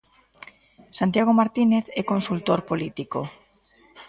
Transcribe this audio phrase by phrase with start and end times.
[0.97, 3.19] Santiago Martínez é consultor político.